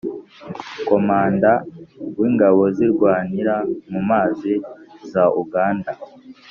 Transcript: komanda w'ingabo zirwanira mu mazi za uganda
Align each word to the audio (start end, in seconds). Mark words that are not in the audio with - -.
komanda 0.87 1.51
w'ingabo 2.19 2.61
zirwanira 2.75 3.55
mu 3.91 4.01
mazi 4.09 4.53
za 5.11 5.23
uganda 5.41 5.91